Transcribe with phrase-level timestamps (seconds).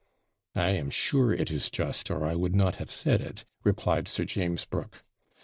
[0.55, 4.25] 'I am sure it is just, or I would not have said it,' replied Sir
[4.25, 5.03] James Brooke.